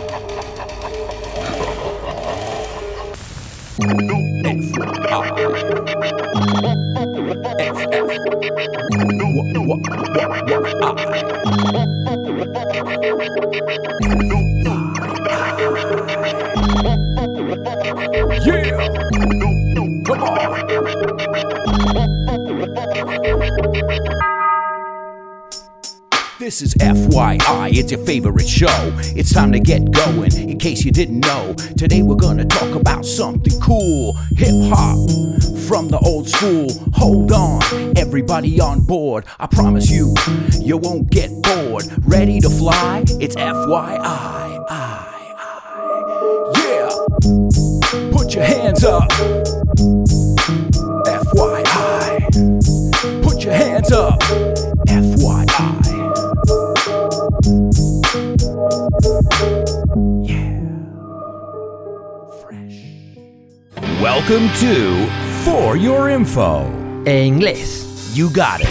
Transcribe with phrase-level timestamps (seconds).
[0.00, 0.30] Yeah!
[20.04, 21.79] Come on!
[26.50, 28.66] This is FYI, it's your favorite show.
[29.14, 31.54] It's time to get going, in case you didn't know.
[31.78, 34.98] Today we're gonna talk about something cool hip hop
[35.68, 36.66] from the old school.
[36.94, 37.62] Hold on,
[37.96, 39.26] everybody on board.
[39.38, 40.12] I promise you,
[40.60, 41.84] you won't get bored.
[42.04, 43.04] Ready to fly?
[43.20, 44.00] It's FYI.
[44.00, 45.06] I, I.
[46.66, 48.10] Yeah!
[48.10, 49.08] Put your hands up.
[64.00, 65.06] Welcome to
[65.44, 66.64] For Your Info.
[67.04, 68.14] En inglés.
[68.14, 68.66] You got it.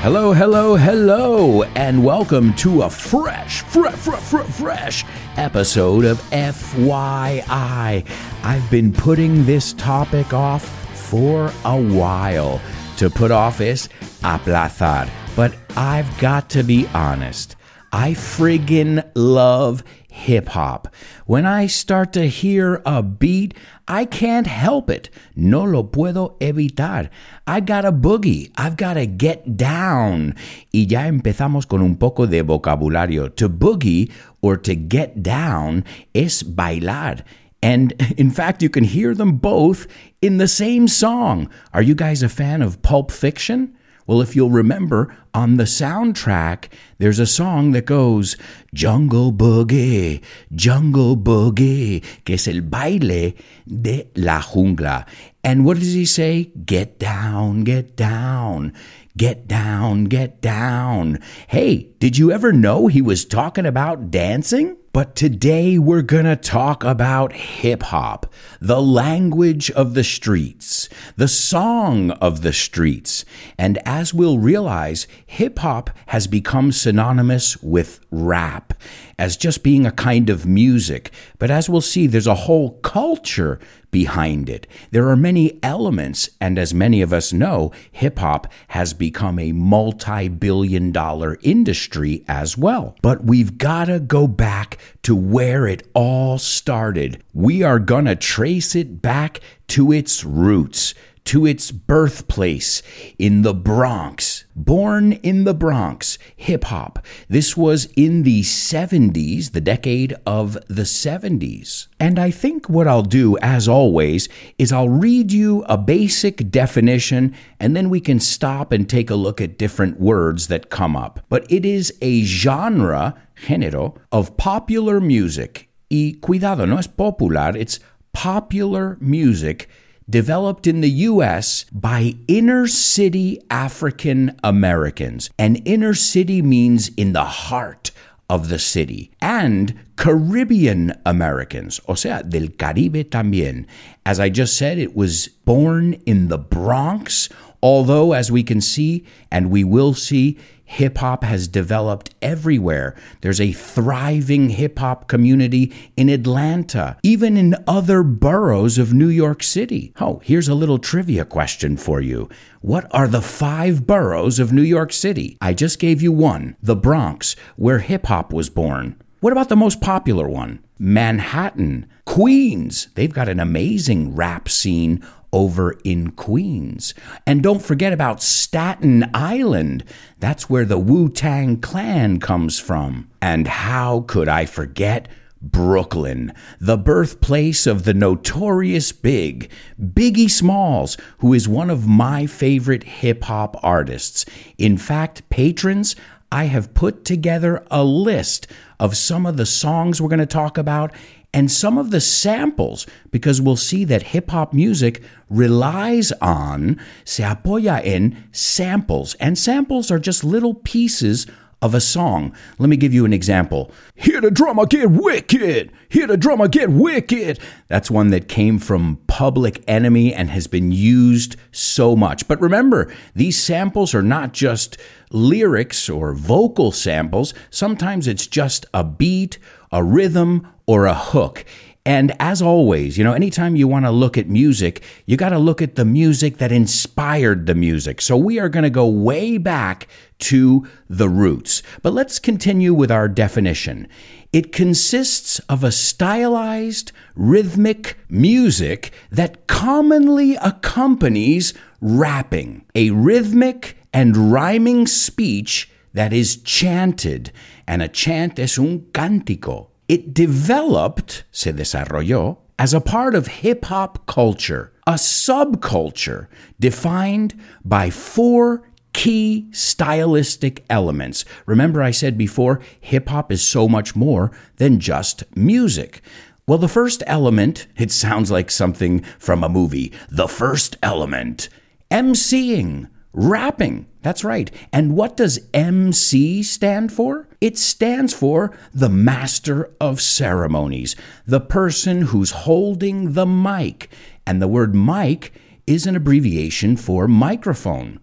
[0.00, 5.04] Hello, hello, hello, and welcome to a fresh, fresh, fresh, fresh
[5.36, 8.06] episode of FYI.
[8.42, 10.64] I've been putting this topic off
[10.96, 12.58] for a while.
[12.96, 13.90] To put off is
[14.22, 17.56] aplazar, but I've got to be honest.
[17.94, 20.94] I friggin' love hip hop.
[21.26, 23.54] When I start to hear a beat,
[23.86, 25.10] I can't help it.
[25.34, 27.10] No lo puedo evitar.
[27.46, 28.50] I got a boogie.
[28.56, 30.36] I've got to get down.
[30.72, 33.34] Y ya empezamos con un poco de vocabulario.
[33.36, 37.22] To boogie or to get down es bailar.
[37.62, 39.86] And in fact, you can hear them both
[40.20, 41.50] in the same song.
[41.72, 43.76] Are you guys a fan of Pulp Fiction?
[44.06, 46.68] Well, if you'll remember, on the soundtrack,
[46.98, 48.36] there's a song that goes,
[48.74, 50.20] Jungle Boogie,
[50.52, 53.34] Jungle Boogie, que es el baile
[53.66, 55.06] de la jungla.
[55.44, 56.50] And what does he say?
[56.66, 58.72] Get down, get down,
[59.16, 61.18] get down, get down.
[61.48, 64.76] Hey, did you ever know he was talking about dancing?
[64.92, 68.30] But today we're going to talk about hip hop,
[68.60, 73.24] the language of the streets, the song of the streets.
[73.56, 78.74] And as we'll realize, hip hop has become synonymous with rap
[79.22, 81.12] as just being a kind of music.
[81.38, 83.60] But as we'll see, there's a whole culture
[83.92, 84.66] behind it.
[84.90, 89.52] There are many elements, and as many of us know, hip hop has become a
[89.52, 92.96] multi billion dollar industry as well.
[93.00, 97.22] But we've got to go back to where it all started.
[97.32, 99.38] We are going to trace it back
[99.68, 100.94] to its roots
[101.24, 102.82] to its birthplace
[103.18, 104.44] in the Bronx.
[104.54, 107.04] Born in the Bronx, hip hop.
[107.28, 111.86] This was in the 70s, the decade of the 70s.
[111.98, 114.28] And I think what I'll do, as always,
[114.58, 119.14] is I'll read you a basic definition and then we can stop and take a
[119.14, 121.20] look at different words that come up.
[121.28, 123.14] But it is a genre,
[123.46, 125.68] género, of popular music.
[125.90, 127.78] Y cuidado, no es popular, it's
[128.12, 129.68] popular music
[130.08, 135.30] developed in the US by inner city African Americans.
[135.38, 137.90] And inner city means in the heart
[138.28, 139.10] of the city.
[139.20, 143.66] And Caribbean Americans, o sea, del Caribe también.
[144.04, 147.28] As I just said, it was born in the Bronx,
[147.62, 152.96] although, as we can see, and we will see, hip hop has developed everywhere.
[153.20, 159.44] There's a thriving hip hop community in Atlanta, even in other boroughs of New York
[159.44, 159.92] City.
[160.00, 162.28] Oh, here's a little trivia question for you.
[162.60, 165.38] What are the five boroughs of New York City?
[165.40, 168.96] I just gave you one, the Bronx, where hip hop was born.
[169.22, 170.58] What about the most popular one?
[170.80, 172.88] Manhattan, Queens.
[172.96, 175.00] They've got an amazing rap scene
[175.32, 176.92] over in Queens.
[177.24, 179.84] And don't forget about Staten Island.
[180.18, 183.12] That's where the Wu Tang Clan comes from.
[183.20, 185.06] And how could I forget?
[185.40, 189.50] Brooklyn, the birthplace of the notorious Big,
[189.80, 194.24] Biggie Smalls, who is one of my favorite hip hop artists.
[194.58, 195.94] In fact, patrons,
[196.32, 198.46] I have put together a list
[198.80, 200.90] of some of the songs we're going to talk about
[201.34, 207.22] and some of the samples, because we'll see that hip hop music relies on, se
[207.22, 209.14] apoya samples.
[209.14, 211.26] And samples are just little pieces
[211.62, 212.34] of a song.
[212.58, 213.70] Let me give you an example.
[213.94, 215.72] Hear the drummer get wicked.
[215.88, 217.38] Hear the drummer get wicked.
[217.68, 222.26] That's one that came from Public Enemy and has been used so much.
[222.26, 224.76] But remember, these samples are not just
[225.10, 227.32] lyrics or vocal samples.
[227.48, 229.38] Sometimes it's just a beat,
[229.70, 231.44] a rhythm, or a hook.
[231.84, 235.38] And as always, you know, anytime you want to look at music, you got to
[235.38, 238.00] look at the music that inspired the music.
[238.00, 239.88] So we are going to go way back
[240.20, 241.60] to the roots.
[241.82, 243.88] But let's continue with our definition.
[244.32, 254.86] It consists of a stylized, rhythmic music that commonly accompanies rapping, a rhythmic and rhyming
[254.86, 257.32] speech that is chanted,
[257.66, 259.71] and a chant es un cántico.
[259.92, 266.28] It developed, se desarrolló, as a part of hip hop culture, a subculture
[266.58, 268.62] defined by four
[268.94, 271.26] key stylistic elements.
[271.44, 276.00] Remember, I said before, hip hop is so much more than just music.
[276.46, 279.92] Well, the first element, it sounds like something from a movie.
[280.08, 281.50] The first element,
[281.90, 283.84] MCing, rapping.
[284.00, 284.50] That's right.
[284.72, 287.28] And what does MC stand for?
[287.42, 290.94] It stands for the Master of Ceremonies,
[291.26, 293.90] the person who's holding the mic.
[294.24, 295.32] And the word mic
[295.66, 297.98] is an abbreviation for microphone.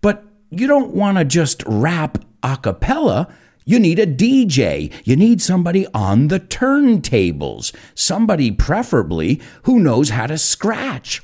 [0.00, 3.28] But you don't want to just rap a cappella.
[3.66, 4.90] You need a DJ.
[5.04, 7.76] You need somebody on the turntables.
[7.94, 11.20] Somebody, preferably, who knows how to scratch.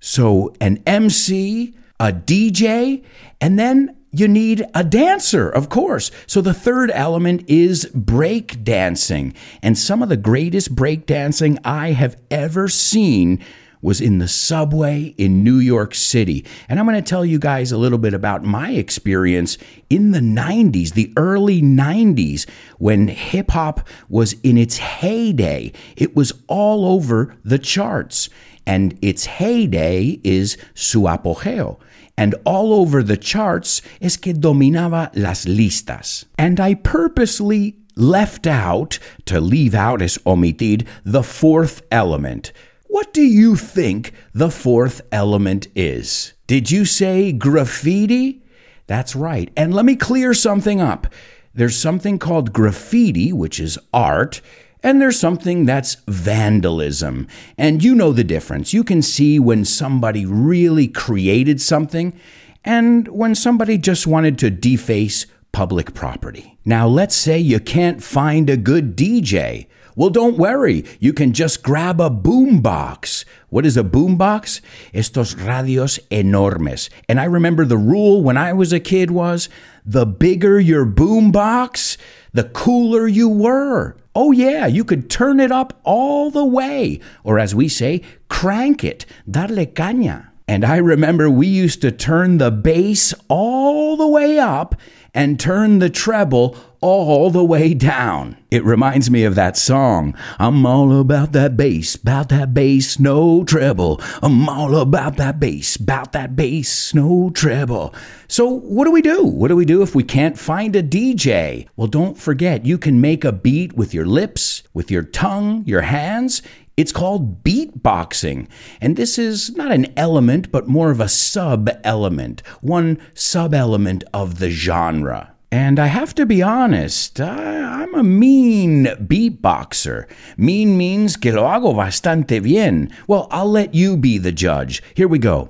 [0.00, 3.02] So, an MC, a DJ,
[3.40, 6.10] and then you need a dancer, of course.
[6.26, 9.34] So the third element is break dancing.
[9.62, 13.44] And some of the greatest break dancing I have ever seen
[13.80, 16.44] was in the subway in New York City.
[16.68, 19.56] And I'm going to tell you guys a little bit about my experience
[19.88, 25.72] in the 90s, the early 90s, when hip hop was in its heyday.
[25.96, 28.28] It was all over the charts
[28.68, 31.78] and its heyday is su apogeo.
[32.18, 36.24] And all over the charts es que dominaba las listas.
[36.36, 42.52] And I purposely left out, to leave out es omitir, the fourth element.
[42.88, 46.32] What do you think the fourth element is?
[46.48, 48.42] Did you say graffiti?
[48.88, 49.52] That's right.
[49.56, 51.06] And let me clear something up.
[51.54, 54.40] There's something called graffiti, which is art,
[54.82, 57.26] and there's something that's vandalism.
[57.56, 58.72] And you know the difference.
[58.72, 62.18] You can see when somebody really created something
[62.64, 66.58] and when somebody just wanted to deface public property.
[66.64, 69.66] Now, let's say you can't find a good DJ.
[69.96, 70.84] Well, don't worry.
[71.00, 73.24] You can just grab a boombox.
[73.48, 74.60] What is a boombox?
[74.94, 76.88] Estos radios enormes.
[77.08, 79.48] And I remember the rule when I was a kid was
[79.84, 81.96] the bigger your boombox,
[82.38, 83.96] the cooler you were.
[84.14, 88.84] Oh, yeah, you could turn it up all the way, or as we say, crank
[88.84, 90.28] it, darle caña.
[90.46, 94.76] And I remember we used to turn the bass all the way up
[95.18, 98.36] and turn the treble all the way down.
[98.52, 100.16] It reminds me of that song.
[100.38, 104.00] I'm all about that bass, about that bass, no treble.
[104.22, 107.92] I'm all about that bass, about that bass, no treble.
[108.28, 109.24] So, what do we do?
[109.24, 111.66] What do we do if we can't find a DJ?
[111.74, 115.82] Well, don't forget, you can make a beat with your lips, with your tongue, your
[115.82, 116.42] hands.
[116.78, 118.46] It's called beatboxing.
[118.80, 124.04] And this is not an element, but more of a sub element, one sub element
[124.14, 125.34] of the genre.
[125.50, 130.08] And I have to be honest, I, am a mean beatboxer.
[130.36, 132.94] Mean means que lo hago bastante bien.
[133.08, 134.80] Well, I'll let you be the judge.
[134.94, 135.48] Here we go.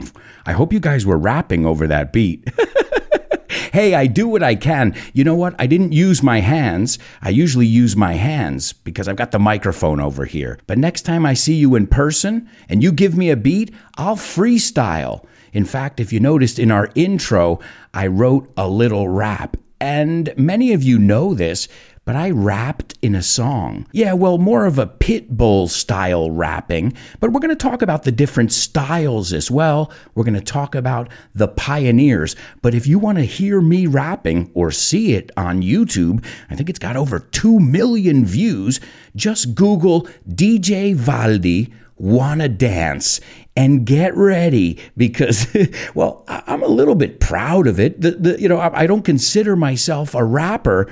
[0.00, 2.44] I hope you guys were rapping over that beat.
[3.72, 4.92] hey, I do what I can.
[5.12, 5.54] You know what?
[5.56, 6.98] I didn't use my hands.
[7.22, 10.58] I usually use my hands because I've got the microphone over here.
[10.66, 14.16] But next time I see you in person and you give me a beat, I'll
[14.16, 15.24] freestyle.
[15.52, 17.60] In fact, if you noticed in our intro,
[17.94, 19.56] I wrote a little rap.
[19.80, 21.68] And many of you know this,
[22.08, 23.86] but I rapped in a song.
[23.92, 28.10] Yeah, well, more of a Pitbull style rapping, but we're going to talk about the
[28.10, 29.92] different styles as well.
[30.14, 32.34] We're going to talk about the pioneers.
[32.62, 36.70] But if you want to hear me rapping or see it on YouTube, I think
[36.70, 38.80] it's got over 2 million views.
[39.14, 43.20] Just Google DJ Valdi wanna dance
[43.56, 45.48] and get ready because
[45.96, 49.04] well i'm a little bit proud of it the, the, you know I, I don't
[49.04, 50.88] consider myself a rapper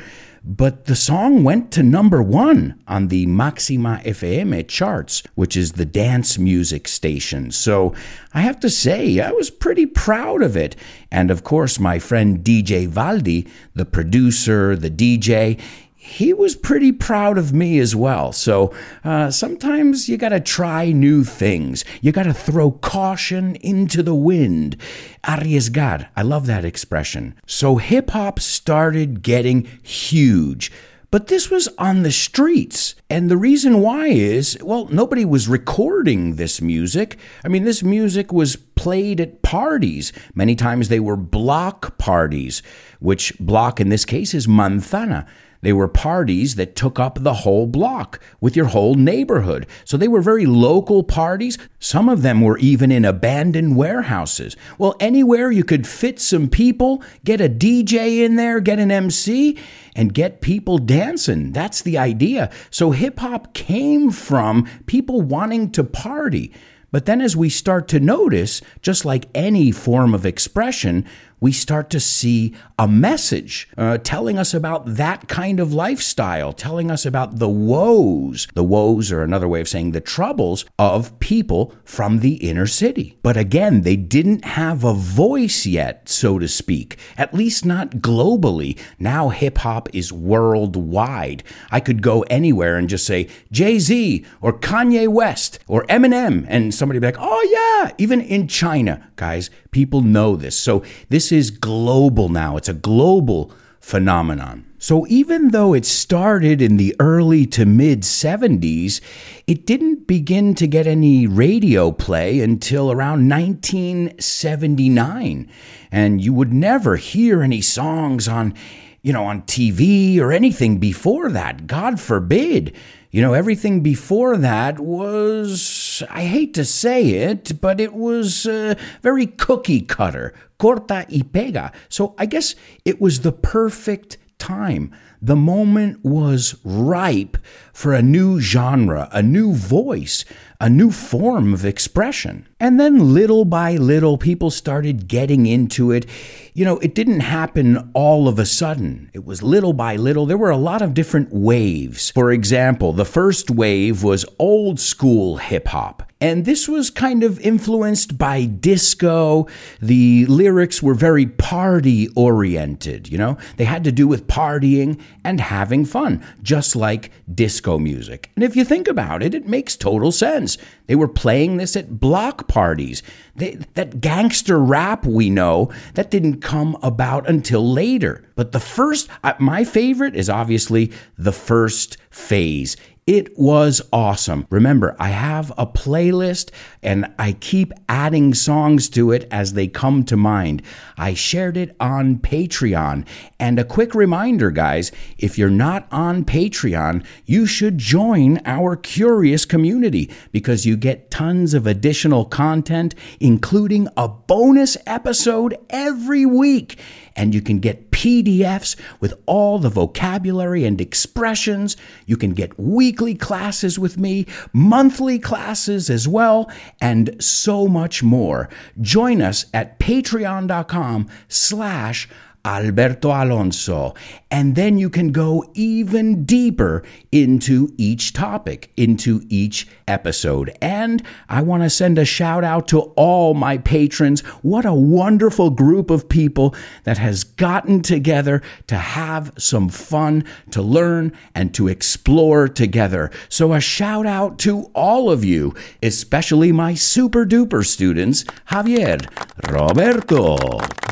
[0.47, 5.85] but the song went to number one on the Maxima FM charts, which is the
[5.85, 7.50] dance music station.
[7.50, 7.95] So
[8.33, 10.76] I have to say, I was pretty proud of it.
[11.11, 15.61] And of course, my friend DJ Valdi, the producer, the DJ,
[16.07, 18.31] he was pretty proud of me as well.
[18.31, 18.73] So
[19.03, 21.85] uh, sometimes you got to try new things.
[22.01, 24.77] You got to throw caution into the wind.
[25.25, 26.09] Arriesgar.
[26.15, 27.35] I love that expression.
[27.45, 30.71] So hip hop started getting huge.
[31.11, 32.95] But this was on the streets.
[33.11, 37.19] And the reason why is, well, nobody was recording this music.
[37.45, 40.13] I mean, this music was played at parties.
[40.35, 42.63] Many times they were block parties,
[43.01, 45.27] which block in this case is manzana.
[45.61, 49.67] They were parties that took up the whole block with your whole neighborhood.
[49.85, 51.59] So they were very local parties.
[51.79, 54.57] Some of them were even in abandoned warehouses.
[54.79, 59.59] Well, anywhere you could fit some people, get a DJ in there, get an MC,
[59.95, 61.53] and get people dancing.
[61.53, 62.51] That's the idea.
[62.71, 66.53] So hip hop came from people wanting to party.
[66.93, 71.05] But then, as we start to notice, just like any form of expression,
[71.40, 76.90] we start to see a message uh, telling us about that kind of lifestyle, telling
[76.90, 78.49] us about the woes.
[78.55, 83.19] The woes are another way of saying the troubles of people from the inner city.
[83.23, 88.78] But again, they didn't have a voice yet, so to speak, at least not globally.
[88.99, 91.43] Now hip hop is worldwide.
[91.71, 96.75] I could go anywhere and just say Jay Z or Kanye West or Eminem, and
[96.75, 100.57] somebody be like, oh yeah, even in China, guys, people know this.
[100.57, 104.64] So this this is global now, it's a global phenomenon.
[104.78, 109.00] So even though it started in the early to mid 70s,
[109.49, 115.50] it didn't begin to get any radio play until around 1979.
[115.90, 118.54] And you would never hear any songs on,
[119.02, 121.66] you know, on TV or anything before that.
[121.66, 122.73] God forbid.
[123.11, 128.75] You know, everything before that was, I hate to say it, but it was uh,
[129.00, 131.73] very cookie cutter, corta y pega.
[131.89, 134.95] So I guess it was the perfect time.
[135.21, 137.39] The moment was ripe
[137.73, 140.25] for a new genre, a new voice,
[140.61, 142.47] a new form of expression.
[142.59, 146.07] And then little by little, people started getting into it.
[146.55, 149.11] You know, it didn't happen all of a sudden.
[149.13, 150.25] It was little by little.
[150.25, 152.11] There were a lot of different waves.
[152.11, 156.11] For example, the first wave was old school hip hop.
[156.19, 159.47] And this was kind of influenced by disco.
[159.83, 163.37] The lyrics were very party oriented, you know?
[163.59, 168.31] They had to do with partying and having fun, just like disco music.
[168.35, 170.57] And if you think about it, it makes total sense.
[170.87, 173.03] They were playing this at block parties.
[173.35, 178.25] They, that gangster rap we know, that didn't come about until later.
[178.35, 182.76] But the first, uh, my favorite is obviously the first phase.
[183.07, 184.49] It was awesome.
[184.51, 186.51] Remember, I have a playlist
[186.83, 190.61] and I keep adding songs to it as they come to mind.
[190.99, 193.07] I shared it on Patreon.
[193.39, 199.45] And a quick reminder, guys if you're not on Patreon, you should join our curious
[199.45, 206.77] community because you get tons of additional content, including a bonus episode every week
[207.16, 211.76] and you can get PDFs with all the vocabulary and expressions.
[212.04, 218.49] You can get weekly classes with me, monthly classes as well, and so much more.
[218.80, 222.08] Join us at patreon.com slash
[222.47, 223.95] Alberto Alonso.
[224.31, 230.57] And then you can go even deeper into each topic, into each episode.
[230.62, 234.21] And I want to send a shout out to all my patrons.
[234.43, 240.62] What a wonderful group of people that has gotten together to have some fun, to
[240.62, 243.11] learn, and to explore together.
[243.29, 249.05] So a shout out to all of you, especially my super duper students Javier,
[249.50, 250.37] Roberto,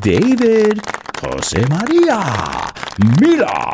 [0.02, 0.80] David,
[1.20, 2.72] Jose Maria,
[3.20, 3.70] Mila,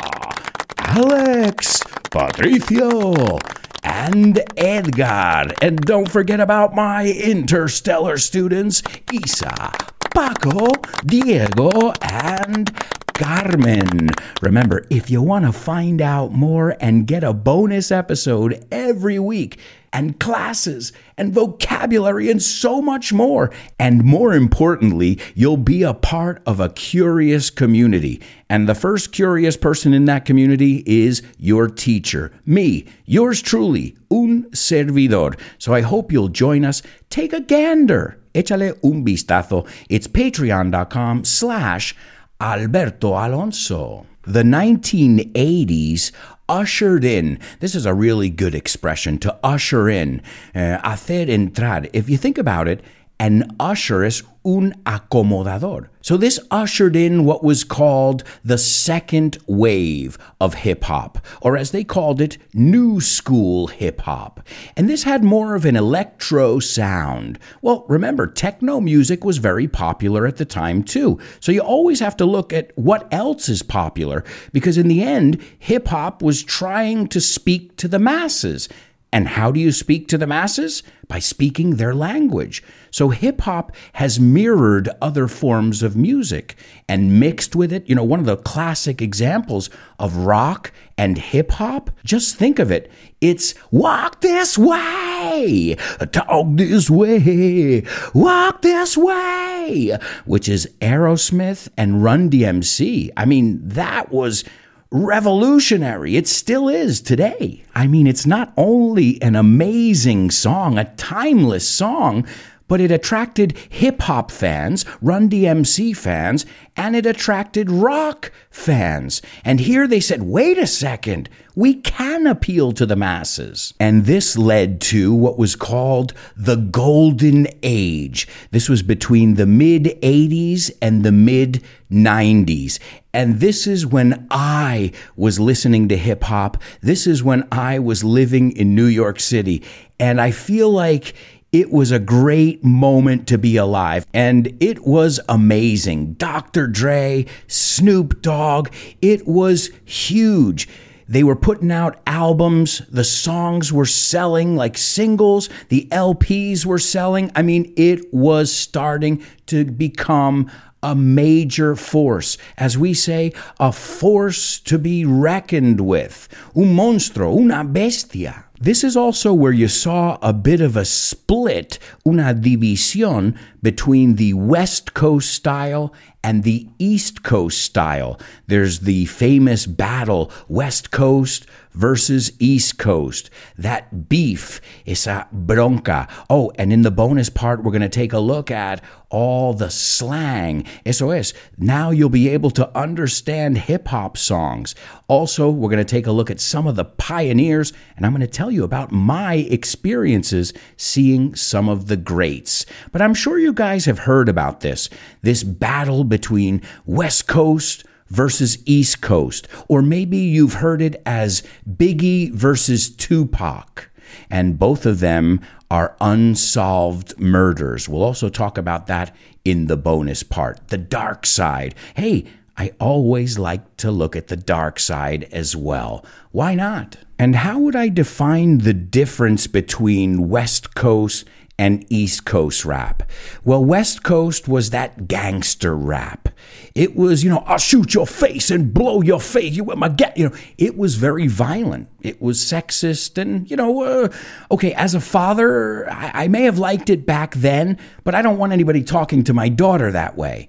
[0.79, 3.39] Alex, Patricio,
[3.85, 5.47] and Edgar.
[5.63, 9.73] And don't forget about my interstellar students, Isa,
[10.13, 10.73] Paco,
[11.07, 12.77] Diego, and
[13.21, 14.09] Carmen.
[14.41, 19.59] Remember, if you want to find out more and get a bonus episode every week,
[19.93, 23.51] and classes and vocabulary and so much more.
[23.79, 28.21] And more importantly, you'll be a part of a curious community.
[28.49, 34.49] And the first curious person in that community is your teacher, me, yours truly, un
[34.53, 35.37] servidor.
[35.59, 36.83] So I hope you'll join us.
[37.11, 38.17] Take a gander.
[38.33, 39.67] Échale un vistazo.
[39.89, 41.97] It's patreon.com slash
[42.41, 44.07] Alberto Alonso.
[44.23, 46.13] The 1980s
[46.49, 50.23] ushered in, this is a really good expression, to usher in,
[50.55, 51.89] uh, hacer entrar.
[51.93, 52.83] If you think about it,
[53.21, 55.89] an usher is un acomodador.
[56.01, 61.71] So this ushered in what was called the second wave of hip hop, or as
[61.71, 64.41] they called it, new school hip hop.
[64.75, 67.39] And this had more of an electro sound.
[67.61, 71.21] Well, remember, techno music was very popular at the time too.
[71.39, 74.25] So you always have to look at what else is popular,
[74.55, 78.71] because in the end, hip hop was trying to speak to the masses.
[79.13, 80.83] And how do you speak to the masses?
[81.09, 82.63] By speaking their language.
[82.93, 86.55] So hip hop has mirrored other forms of music
[86.89, 87.89] and mixed with it.
[87.89, 92.71] You know, one of the classic examples of rock and hip hop, just think of
[92.71, 92.91] it.
[93.21, 95.77] It's walk this way,
[96.13, 97.83] talk this way,
[98.15, 103.11] walk this way, which is Aerosmith and Run DMC.
[103.17, 104.45] I mean, that was
[104.91, 106.17] revolutionary.
[106.17, 107.63] It still is today.
[107.75, 112.27] I mean, it's not only an amazing song, a timeless song,
[112.71, 116.47] but it attracted hip hop fans, Run DMC fans,
[116.77, 119.21] and it attracted rock fans.
[119.45, 123.75] And here they said, wait a second, we can appeal to the masses.
[123.81, 128.29] And this led to what was called the Golden Age.
[128.53, 132.79] This was between the mid 80s and the mid 90s.
[133.13, 136.57] And this is when I was listening to hip hop.
[136.83, 139.65] This is when I was living in New York City.
[139.99, 141.15] And I feel like
[141.53, 146.15] it was a great moment to be alive, and it was amazing.
[146.15, 146.67] Dr.
[146.67, 148.69] Dre, Snoop Dogg,
[149.03, 150.69] it was huge.
[151.09, 152.83] They were putting out albums.
[152.89, 155.49] The songs were selling like singles.
[155.69, 157.33] The LPs were selling.
[157.35, 160.49] I mean, it was starting to become
[160.83, 162.39] a major force.
[162.57, 166.29] As we say, a force to be reckoned with.
[166.57, 168.45] Un monstruo, una bestia.
[168.63, 174.35] This is also where you saw a bit of a split, una división, between the
[174.35, 178.21] West Coast style and the East Coast style.
[178.49, 183.31] There's the famous battle, West Coast versus East Coast.
[183.57, 186.09] That beef, esa bronca.
[186.29, 189.71] Oh, and in the bonus part, we're going to take a look at all the
[189.71, 190.65] slang.
[190.87, 191.33] Eso es.
[191.59, 194.75] Now you'll be able to understand hip hop songs.
[195.09, 198.21] Also, we're going to take a look at some of the pioneers, and I'm going
[198.21, 202.65] to tell you about my experiences seeing some of the greats.
[202.93, 204.89] But I'm sure you guys have heard about this
[205.23, 212.33] this battle between West Coast versus East Coast, or maybe you've heard it as Biggie
[212.33, 213.91] versus Tupac.
[214.29, 217.89] And both of them are unsolved murders.
[217.89, 220.69] We'll also talk about that in the bonus part.
[220.69, 221.75] The dark side.
[221.95, 226.05] Hey, I always like to look at the dark side as well.
[226.33, 226.97] Why not?
[227.19, 231.25] And how would I define the difference between West Coast
[231.61, 233.03] and East Coast rap.
[233.45, 236.31] Well, West Coast was that gangster rap.
[236.75, 239.53] It was, you know, I'll shoot your face and blow your face.
[239.57, 240.35] You my get, you know.
[240.57, 241.89] It was very violent.
[242.01, 244.09] It was sexist, and you know, uh,
[244.51, 244.73] okay.
[244.73, 248.55] As a father, I, I may have liked it back then, but I don't want
[248.55, 250.49] anybody talking to my daughter that way.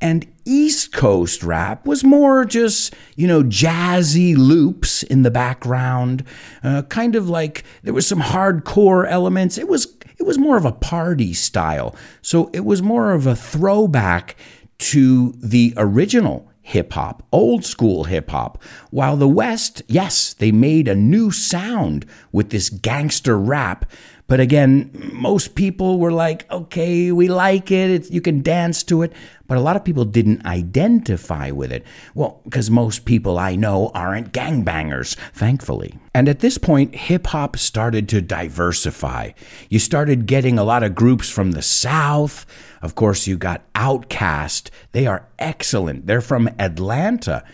[0.00, 6.24] And East Coast rap was more just, you know, jazzy loops in the background,
[6.62, 9.58] uh, kind of like there was some hardcore elements.
[9.58, 9.95] It was
[10.26, 11.94] was more of a party style.
[12.20, 14.36] So it was more of a throwback
[14.78, 18.60] to the original hip hop, old school hip hop.
[18.90, 23.88] While the West, yes, they made a new sound with this gangster rap.
[24.28, 27.90] But again, most people were like, okay, we like it.
[27.90, 29.12] It's, you can dance to it.
[29.46, 31.84] But a lot of people didn't identify with it.
[32.14, 35.94] Well, because most people I know aren't gangbangers, thankfully.
[36.12, 39.30] And at this point, hip hop started to diversify.
[39.70, 42.44] You started getting a lot of groups from the South.
[42.82, 44.70] Of course, you got Outkast.
[44.90, 46.06] They are excellent.
[46.06, 47.44] They're from Atlanta.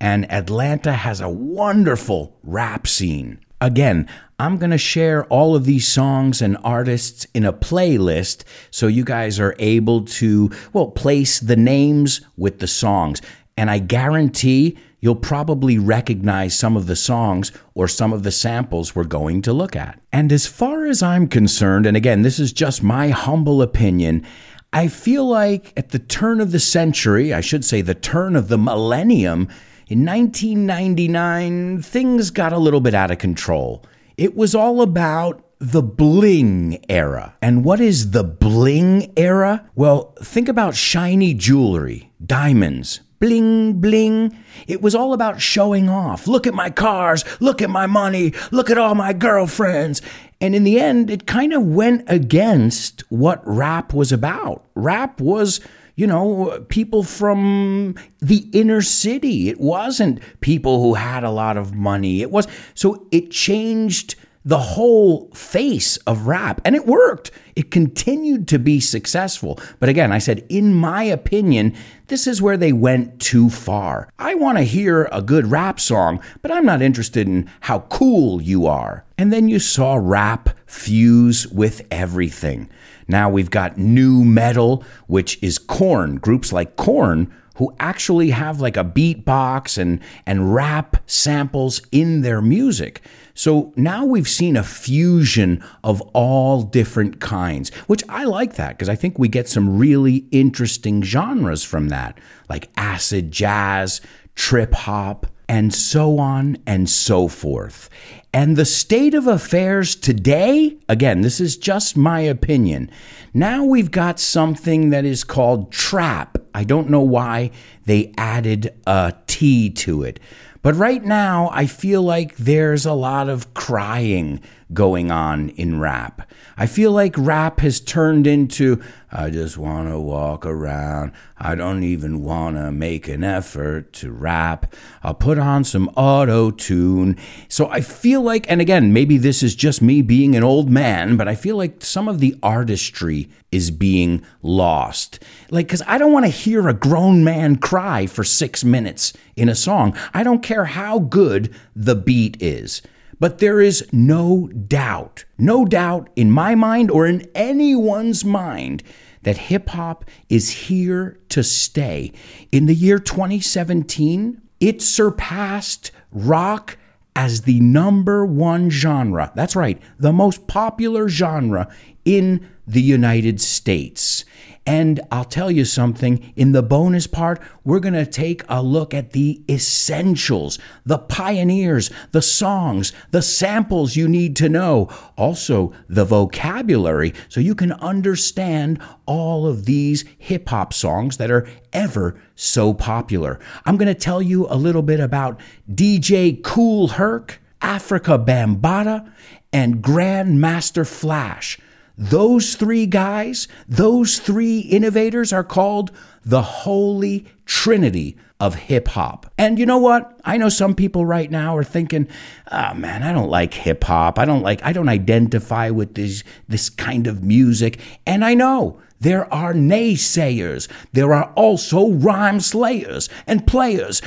[0.00, 3.40] And Atlanta has a wonderful rap scene.
[3.60, 4.08] Again,
[4.40, 9.04] I'm going to share all of these songs and artists in a playlist so you
[9.04, 13.20] guys are able to, well, place the names with the songs.
[13.58, 18.96] And I guarantee you'll probably recognize some of the songs or some of the samples
[18.96, 20.00] we're going to look at.
[20.10, 24.26] And as far as I'm concerned, and again, this is just my humble opinion,
[24.72, 28.48] I feel like at the turn of the century, I should say the turn of
[28.48, 29.48] the millennium,
[29.88, 33.84] in 1999, things got a little bit out of control.
[34.20, 37.36] It was all about the bling era.
[37.40, 39.66] And what is the bling era?
[39.74, 44.36] Well, think about shiny jewelry, diamonds, bling, bling.
[44.66, 46.26] It was all about showing off.
[46.26, 47.24] Look at my cars.
[47.40, 48.34] Look at my money.
[48.50, 50.02] Look at all my girlfriends.
[50.38, 54.66] And in the end, it kind of went against what rap was about.
[54.74, 55.60] Rap was,
[56.00, 59.50] you know, people from the inner city.
[59.50, 62.22] It wasn't people who had a lot of money.
[62.22, 66.62] It was, so it changed the whole face of rap.
[66.64, 67.30] And it worked.
[67.54, 69.60] It continued to be successful.
[69.78, 71.74] But again, I said, in my opinion,
[72.06, 74.08] this is where they went too far.
[74.18, 78.40] I want to hear a good rap song, but I'm not interested in how cool
[78.40, 79.04] you are.
[79.18, 82.70] And then you saw rap fuse with everything.
[83.10, 88.78] Now we've got nu metal, which is Korn, groups like Korn who actually have like
[88.78, 93.02] a beatbox and and rap samples in their music.
[93.34, 98.88] So now we've seen a fusion of all different kinds, which I like that because
[98.88, 102.18] I think we get some really interesting genres from that,
[102.48, 104.00] like acid jazz,
[104.34, 107.90] trip hop, and so on and so forth.
[108.32, 112.90] And the state of affairs today, again, this is just my opinion.
[113.34, 116.38] Now we've got something that is called trap.
[116.54, 117.50] I don't know why
[117.86, 120.20] they added a T to it.
[120.62, 124.40] But right now, I feel like there's a lot of crying
[124.72, 126.30] going on in rap.
[126.56, 131.10] I feel like rap has turned into I just want to walk around.
[131.36, 134.72] I don't even want to make an effort to rap.
[135.02, 137.18] I'll put on some auto tune.
[137.48, 141.16] So I feel like, and again, maybe this is just me being an old man,
[141.16, 145.18] but I feel like some of the artistry is being lost.
[145.50, 149.48] Like, because I don't want to hear a grown man cry for six minutes in
[149.48, 149.96] a song.
[150.14, 152.80] I don't care how good the beat is.
[153.20, 158.82] But there is no doubt, no doubt in my mind or in anyone's mind
[159.22, 162.12] that hip hop is here to stay.
[162.50, 166.78] In the year 2017, it surpassed rock
[167.14, 169.30] as the number one genre.
[169.34, 171.68] That's right, the most popular genre
[172.04, 174.24] in the United States.
[174.70, 178.94] And I'll tell you something in the bonus part, we're going to take a look
[178.94, 186.04] at the essentials, the pioneers, the songs, the samples you need to know, also the
[186.04, 192.72] vocabulary, so you can understand all of these hip hop songs that are ever so
[192.72, 193.40] popular.
[193.66, 199.10] I'm going to tell you a little bit about DJ Kool Herc, Afrika Bambaataa,
[199.52, 201.58] and Grandmaster Flash.
[202.00, 205.90] Those three guys, those three innovators are called
[206.24, 209.30] the Holy Trinity of hip hop.
[209.36, 210.18] And you know what?
[210.24, 212.08] I know some people right now are thinking,
[212.50, 214.18] oh man, I don't like hip hop.
[214.18, 217.78] I don't like, I don't identify with this, this kind of music.
[218.06, 220.68] And I know there are naysayers.
[220.94, 224.00] There are also rhyme slayers and players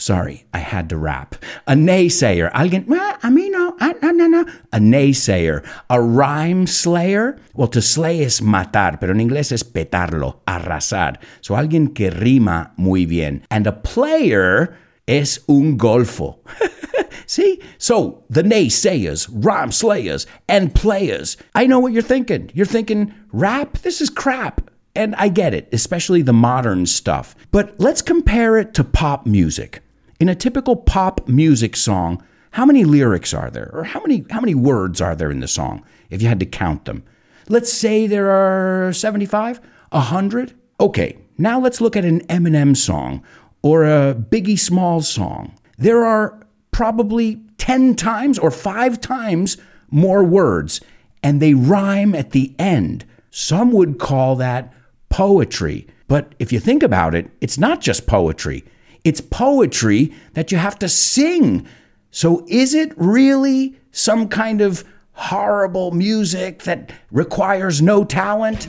[0.00, 1.34] Sorry, I had to rap.
[1.66, 2.50] A naysayer.
[2.52, 4.40] Alguien, well, no, no, no, no.
[4.72, 5.62] A naysayer.
[5.90, 7.38] A rhyme slayer.
[7.52, 11.18] Well, to slay is matar, pero en inglés es petarlo, arrasar.
[11.42, 13.44] So alguien que rima muy bien.
[13.50, 14.74] And a player
[15.06, 16.38] es un golfo.
[17.26, 17.60] See?
[17.76, 21.36] So the naysayers, rhyme slayers, and players.
[21.54, 22.50] I know what you're thinking.
[22.54, 23.76] You're thinking, rap?
[23.78, 24.70] This is crap.
[24.96, 27.36] And I get it, especially the modern stuff.
[27.50, 29.82] But let's compare it to pop music.
[30.20, 33.70] In a typical pop music song, how many lyrics are there?
[33.72, 36.46] Or how many, how many words are there in the song, if you had to
[36.46, 37.04] count them?
[37.48, 40.52] Let's say there are 75, 100.
[40.78, 43.24] Okay, now let's look at an Eminem song
[43.62, 45.54] or a Biggie Smalls song.
[45.78, 46.38] There are
[46.70, 49.56] probably 10 times or five times
[49.90, 50.82] more words,
[51.22, 53.06] and they rhyme at the end.
[53.30, 54.74] Some would call that
[55.08, 55.86] poetry.
[56.08, 58.66] But if you think about it, it's not just poetry.
[59.04, 61.66] It's poetry that you have to sing.
[62.10, 68.68] So is it really some kind of horrible music that requires no talent?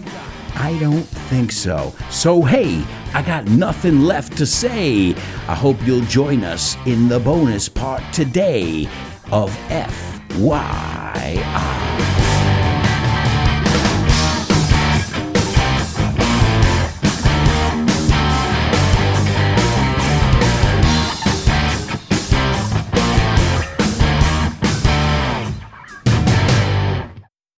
[0.56, 1.94] I don't think so.
[2.10, 5.16] So, hey, I got nothing left to say.
[5.48, 8.88] I hope you'll join us in the bonus part today
[9.32, 11.02] of FYI.